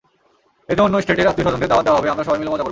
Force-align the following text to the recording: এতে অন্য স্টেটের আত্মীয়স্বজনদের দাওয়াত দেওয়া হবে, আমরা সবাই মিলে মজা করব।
এতে 0.71 0.81
অন্য 0.85 0.95
স্টেটের 1.03 1.29
আত্মীয়স্বজনদের 1.31 1.69
দাওয়াত 1.71 1.85
দেওয়া 1.87 1.99
হবে, 1.99 2.11
আমরা 2.13 2.23
সবাই 2.25 2.39
মিলে 2.39 2.51
মজা 2.51 2.63
করব। 2.63 2.69